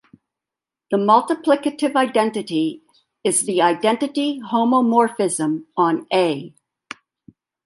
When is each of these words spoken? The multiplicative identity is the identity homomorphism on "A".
The 0.89 0.97
multiplicative 0.97 1.95
identity 1.95 2.81
is 3.23 3.45
the 3.45 3.61
identity 3.61 4.41
homomorphism 4.41 5.65
on 5.77 6.07
"A". 6.11 6.55